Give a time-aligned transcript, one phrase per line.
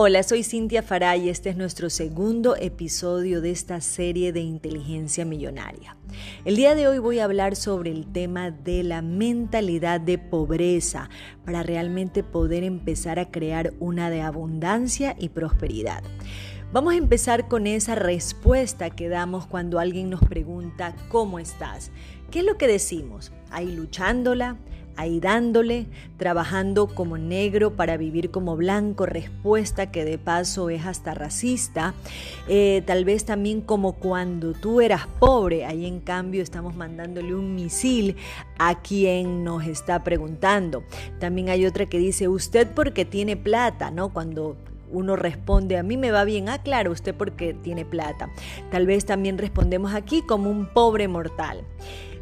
[0.00, 5.24] Hola, soy Cintia Faray y este es nuestro segundo episodio de esta serie de inteligencia
[5.24, 5.96] millonaria.
[6.44, 11.10] El día de hoy voy a hablar sobre el tema de la mentalidad de pobreza
[11.44, 16.04] para realmente poder empezar a crear una de abundancia y prosperidad.
[16.72, 21.90] Vamos a empezar con esa respuesta que damos cuando alguien nos pregunta ¿cómo estás?
[22.30, 23.32] ¿Qué es lo que decimos?
[23.50, 24.58] Ahí luchándola,
[24.98, 25.86] ahí dándole,
[26.16, 31.94] trabajando como negro para vivir como blanco, respuesta que de paso es hasta racista,
[32.48, 37.54] eh, tal vez también como cuando tú eras pobre, ahí en cambio estamos mandándole un
[37.54, 38.16] misil
[38.58, 40.82] a quien nos está preguntando.
[41.20, 44.12] También hay otra que dice, usted porque tiene plata, ¿no?
[44.12, 44.56] Cuando
[44.90, 48.30] uno responde, a mí me va bien, ah, claro, usted porque tiene plata.
[48.72, 51.64] Tal vez también respondemos aquí como un pobre mortal.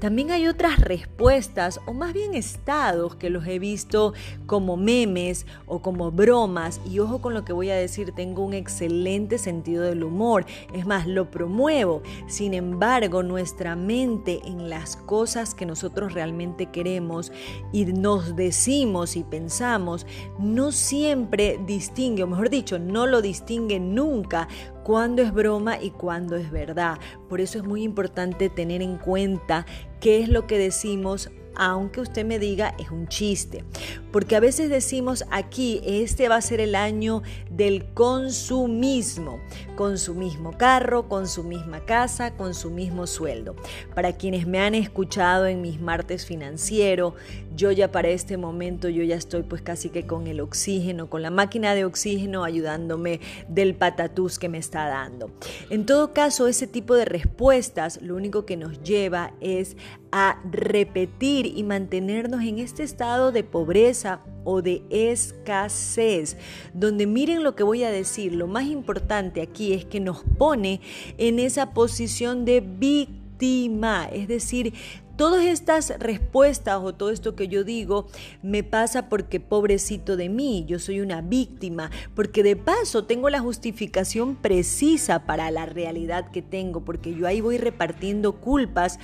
[0.00, 4.14] También hay otras respuestas o más bien estados que los he visto
[4.46, 8.54] como memes o como bromas y ojo con lo que voy a decir, tengo un
[8.54, 12.02] excelente sentido del humor, es más, lo promuevo.
[12.26, 17.30] Sin embargo, nuestra mente en las cosas que nosotros realmente queremos
[17.70, 20.06] y nos decimos y pensamos,
[20.38, 24.48] no siempre distingue, o mejor dicho, no lo distingue nunca
[24.90, 26.98] cuándo es broma y cuándo es verdad.
[27.28, 29.64] Por eso es muy importante tener en cuenta
[30.00, 33.64] qué es lo que decimos aunque usted me diga es un chiste.
[34.12, 39.40] Porque a veces decimos aquí, este va a ser el año del consumismo,
[39.76, 43.56] con su mismo carro, con su misma casa, con su mismo sueldo.
[43.94, 47.14] Para quienes me han escuchado en mis martes financiero,
[47.56, 51.22] yo ya para este momento, yo ya estoy pues casi que con el oxígeno, con
[51.22, 55.30] la máquina de oxígeno ayudándome del patatús que me está dando.
[55.68, 59.76] En todo caso, ese tipo de respuestas lo único que nos lleva es
[60.12, 66.36] a repetir y mantenernos en este estado de pobreza o de escasez,
[66.72, 70.80] donde miren lo que voy a decir, lo más importante aquí es que nos pone
[71.18, 74.74] en esa posición de víctima, es decir,
[75.20, 78.06] Todas estas respuestas o todo esto que yo digo
[78.42, 83.40] me pasa porque pobrecito de mí, yo soy una víctima, porque de paso tengo la
[83.40, 88.98] justificación precisa para la realidad que tengo, porque yo ahí voy repartiendo culpas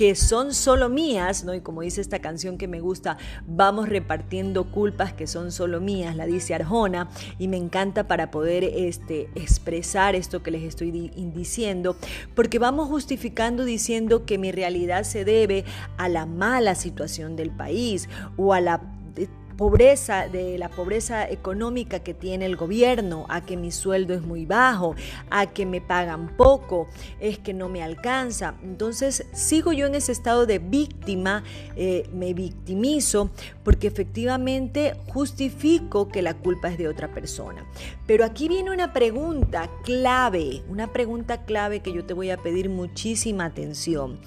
[0.00, 1.52] que son solo mías, ¿no?
[1.52, 6.16] Y como dice esta canción que me gusta, vamos repartiendo culpas que son solo mías,
[6.16, 11.96] la dice Arjona, y me encanta para poder este, expresar esto que les estoy diciendo,
[12.34, 15.66] porque vamos justificando diciendo que mi realidad se debe
[15.98, 18.80] a la mala situación del país o a la
[19.60, 24.46] pobreza, de la pobreza económica que tiene el gobierno, a que mi sueldo es muy
[24.46, 24.94] bajo,
[25.28, 26.88] a que me pagan poco,
[27.20, 28.54] es que no me alcanza.
[28.62, 31.44] Entonces sigo yo en ese estado de víctima,
[31.76, 33.28] eh, me victimizo
[33.62, 37.66] porque efectivamente justifico que la culpa es de otra persona.
[38.06, 42.70] Pero aquí viene una pregunta clave, una pregunta clave que yo te voy a pedir
[42.70, 44.20] muchísima atención,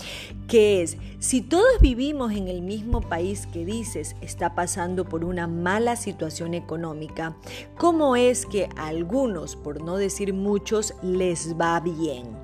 [0.47, 5.47] que es, si todos vivimos en el mismo país que dices está pasando por una
[5.47, 7.35] mala situación económica,
[7.77, 12.43] ¿cómo es que a algunos, por no decir muchos, les va bien?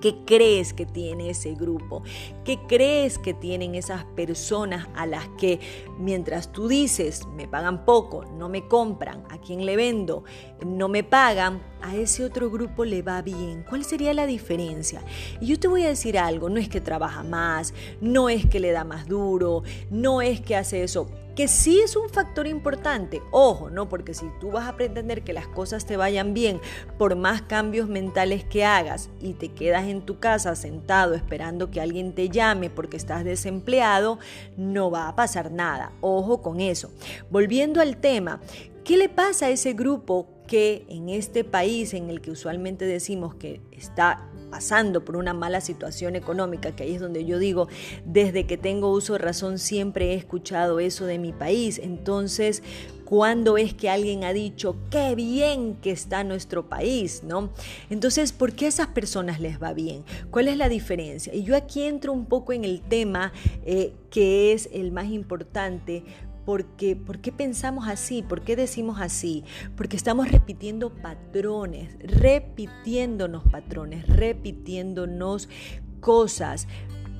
[0.00, 2.02] ¿Qué crees que tiene ese grupo?
[2.42, 5.60] ¿Qué crees que tienen esas personas a las que
[5.98, 10.24] mientras tú dices, me pagan poco, no me compran, a quién le vendo,
[10.64, 13.64] no me pagan, a ese otro grupo le va bien?
[13.68, 15.02] ¿Cuál sería la diferencia?
[15.40, 18.60] Y yo te voy a decir algo, no es que trabaja más, no es que
[18.60, 21.08] le da más duro, no es que hace eso
[21.40, 23.22] que sí es un factor importante.
[23.30, 23.88] Ojo, ¿no?
[23.88, 26.60] Porque si tú vas a pretender que las cosas te vayan bien
[26.98, 31.80] por más cambios mentales que hagas y te quedas en tu casa sentado esperando que
[31.80, 34.18] alguien te llame porque estás desempleado,
[34.56, 35.92] no va a pasar nada.
[36.00, 36.90] Ojo con eso.
[37.30, 38.40] Volviendo al tema,
[38.84, 43.36] ¿qué le pasa a ese grupo que en este país en el que usualmente decimos
[43.36, 47.68] que está pasando por una mala situación económica, que ahí es donde yo digo,
[48.04, 51.78] desde que tengo uso de razón siempre he escuchado eso de mi país.
[51.78, 52.64] Entonces,
[53.04, 57.22] ¿cuándo es que alguien ha dicho, qué bien que está nuestro país?
[57.22, 57.50] ¿no?
[57.88, 60.02] Entonces, ¿por qué a esas personas les va bien?
[60.32, 61.32] ¿Cuál es la diferencia?
[61.32, 63.32] Y yo aquí entro un poco en el tema
[63.64, 66.02] eh, que es el más importante,
[66.50, 68.22] ¿Por qué pensamos así?
[68.22, 69.44] ¿Por qué decimos así?
[69.76, 75.48] Porque estamos repitiendo patrones, repitiéndonos patrones, repitiéndonos
[76.00, 76.66] cosas.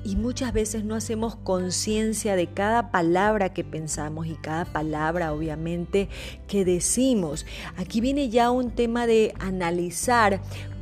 [0.03, 6.09] Y muchas veces no hacemos conciencia de cada palabra que pensamos y cada palabra obviamente
[6.49, 7.45] que decimos.
[7.77, 10.41] Aquí viene ya un tema de analizar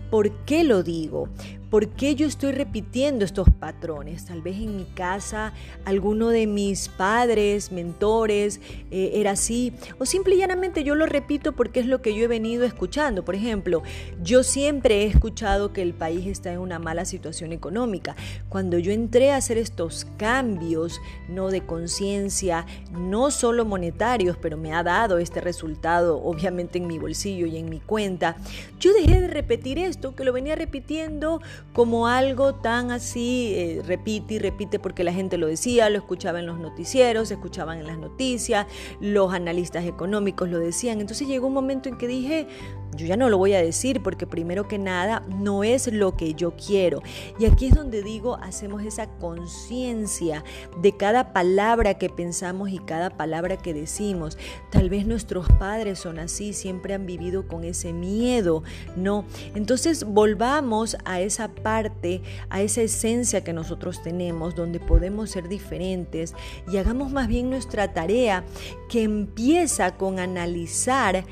[0.10, 1.30] por qué lo digo.
[1.70, 4.26] ¿Por qué yo estoy repitiendo estos patrones?
[4.26, 5.54] Tal vez en mi casa
[5.86, 9.74] alguno de mis padres, mentores, eh, era así.
[10.00, 13.24] O simple y llanamente yo lo repito porque es lo que yo he venido escuchando.
[13.24, 13.84] Por ejemplo,
[14.24, 18.16] yo siempre he escuchado que el país está en una mala situación económica.
[18.50, 24.74] Cuando yo entré a hacer estos cambios, no de conciencia, no solo monetarios, pero me
[24.74, 28.38] ha dado este resultado, obviamente en mi bolsillo y en mi cuenta,
[28.80, 31.42] yo dejé de repetir esto, que lo venía repitiendo
[31.74, 36.40] como algo tan así, eh, repite y repite porque la gente lo decía, lo escuchaba
[36.40, 38.68] en los noticieros, escuchaban en las noticias,
[39.00, 41.00] los analistas económicos lo decían.
[41.00, 42.48] Entonces llegó un momento en que dije,
[42.96, 46.34] yo ya no lo voy a decir porque primero que nada no es lo que
[46.34, 47.02] yo quiero.
[47.40, 50.44] Y aquí es donde digo, hacemos esa conciencia
[50.82, 54.38] de cada palabra que pensamos y cada palabra que decimos.
[54.72, 58.64] Tal vez nuestros padres son así, siempre han vivido con ese miedo,
[58.96, 59.24] ¿no?
[59.56, 66.34] Entonces volvamos a parte, a esa esencia que nosotros tenemos, donde podemos ser diferentes
[66.72, 68.44] y hagamos más bien nuestra tarea
[68.90, 71.26] que empieza con analizar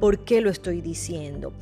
[0.00, 1.52] por qué lo estoy diciendo.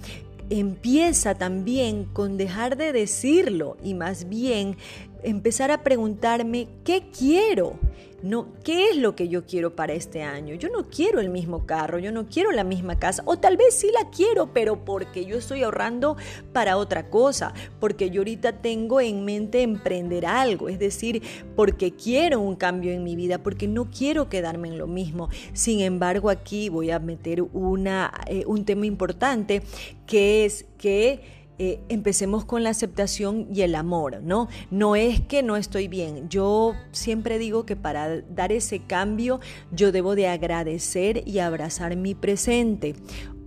[0.49, 4.77] Empieza también con dejar de decirlo y más bien
[5.23, 7.79] empezar a preguntarme qué quiero
[8.23, 10.55] no, ¿qué es lo que yo quiero para este año?
[10.55, 13.75] Yo no quiero el mismo carro, yo no quiero la misma casa, o tal vez
[13.75, 16.17] sí la quiero, pero porque yo estoy ahorrando
[16.53, 21.23] para otra cosa, porque yo ahorita tengo en mente emprender algo, es decir,
[21.57, 25.31] porque quiero un cambio en mi vida, porque no quiero quedarme en lo mismo.
[25.55, 29.63] Sin embargo, aquí voy a meter una, eh, un tema importante
[30.07, 34.49] que es que eh, empecemos con la aceptación y el amor, ¿no?
[34.71, 36.31] No es que no estoy bien.
[36.31, 39.41] Yo siempre digo que para dar ese cambio
[39.71, 42.95] yo debo de agradecer y abrazar mi presente.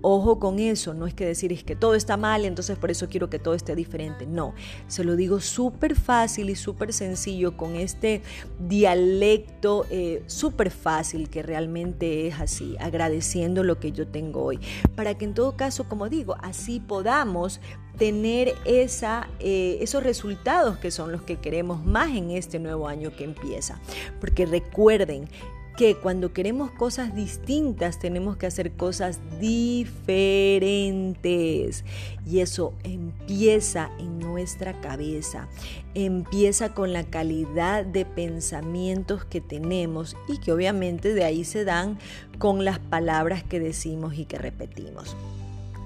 [0.05, 3.07] Ojo con eso, no es que decir es que todo está mal, entonces por eso
[3.07, 4.27] quiero que todo esté diferente.
[4.27, 4.53] No,
[4.87, 8.21] se lo digo súper fácil y súper sencillo con este
[8.59, 14.59] dialecto eh, súper fácil que realmente es así, agradeciendo lo que yo tengo hoy.
[14.93, 17.61] Para que en todo caso, como digo, así podamos
[17.97, 23.15] tener esa, eh, esos resultados que son los que queremos más en este nuevo año
[23.15, 23.79] que empieza.
[24.19, 25.29] Porque recuerden
[25.77, 30.23] que cuando queremos cosas distintas tenemos que hacer cosas diferentes.
[32.25, 35.47] Y eso empieza en nuestra cabeza,
[35.95, 41.97] empieza con la calidad de pensamientos que tenemos y que obviamente de ahí se dan
[42.37, 45.15] con las palabras que decimos y que repetimos.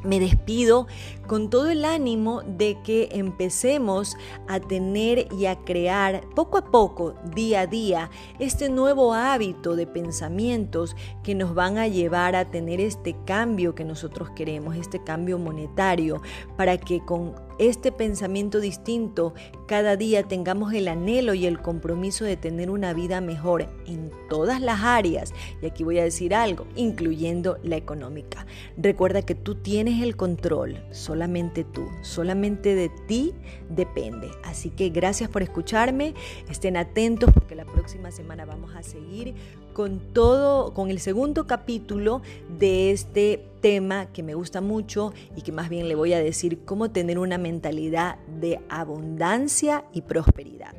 [0.04, 0.88] Me despido
[1.28, 4.16] con todo el ánimo de que empecemos
[4.48, 8.10] a tener y a crear poco a poco, día a día,
[8.40, 13.84] este nuevo hábito de pensamientos que nos van a llevar a tener este cambio que
[13.84, 16.22] nosotros queremos, este cambio monetario,
[16.56, 19.34] para que con este pensamiento distinto,
[19.68, 24.62] cada día tengamos el anhelo y el compromiso de tener una vida mejor en todas
[24.62, 25.34] las áreas.
[25.62, 28.46] Y aquí voy a decir algo, incluyendo la económica.
[28.78, 33.34] Recuerda que tú tienes el control, solamente tú, solamente de ti
[33.70, 34.30] depende.
[34.44, 36.14] Así que gracias por escucharme,
[36.50, 39.34] estén atentos porque la próxima semana vamos a seguir
[39.74, 42.22] con todo, con el segundo capítulo
[42.58, 46.64] de este tema que me gusta mucho y que más bien le voy a decir
[46.66, 50.74] cómo tener una mentalidad de abundancia y prosperidad.